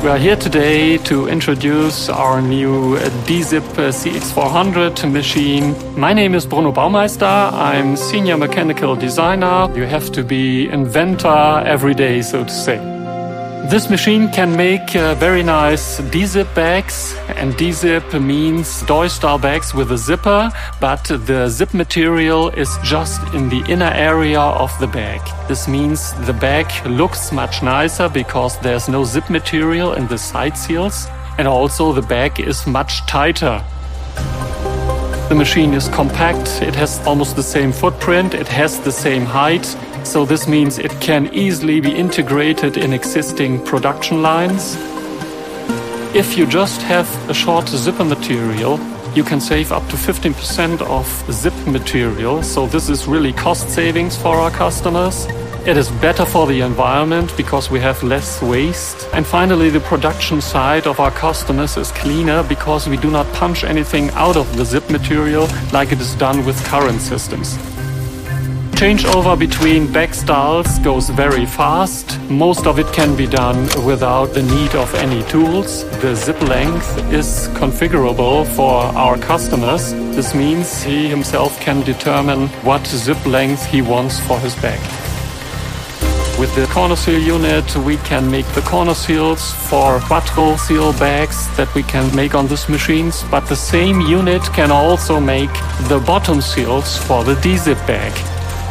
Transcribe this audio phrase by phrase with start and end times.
[0.00, 5.74] We are here today to introduce our new D-Zip CX400 machine.
[5.98, 7.52] My name is Bruno Baumeister.
[7.52, 9.68] I'm senior mechanical designer.
[9.74, 12.97] You have to be inventor every day, so to say.
[13.66, 19.74] This machine can make uh, very nice D-zip bags and D-zip means Doy style bags
[19.74, 20.50] with a zipper
[20.80, 25.20] but the zip material is just in the inner area of the bag.
[25.48, 30.56] This means the bag looks much nicer because there's no zip material in the side
[30.56, 31.06] seals
[31.36, 33.62] and also the bag is much tighter.
[35.28, 39.66] The machine is compact, it has almost the same footprint, it has the same height
[40.08, 44.76] so this means it can easily be integrated in existing production lines.
[46.14, 48.80] If you just have a short zipper material,
[49.14, 52.42] you can save up to 15% of zip material.
[52.42, 55.26] So this is really cost savings for our customers.
[55.66, 59.08] It is better for the environment because we have less waste.
[59.12, 63.64] And finally, the production side of our customers is cleaner because we do not punch
[63.64, 67.58] anything out of the zip material like it is done with current systems.
[68.78, 72.18] Changeover between bag styles goes very fast.
[72.30, 75.82] Most of it can be done without the need of any tools.
[76.00, 79.92] The zip length is configurable for our customers.
[80.14, 84.80] This means he himself can determine what zip length he wants for his bag.
[86.38, 91.48] With the corner seal unit, we can make the corner seals for quattro seal bags
[91.56, 95.52] that we can make on these machines, but the same unit can also make
[95.88, 98.12] the bottom seals for the D-zip bag.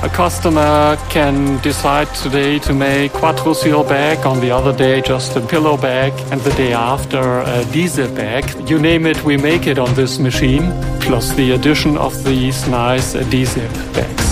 [0.02, 5.36] A customer can decide today to make quattro seal bag, on the other day just
[5.36, 8.70] a pillow bag, and the day after a D-zip bag.
[8.70, 13.12] You name it, we make it on this machine, plus the addition of these nice
[13.12, 14.27] D-zip bags.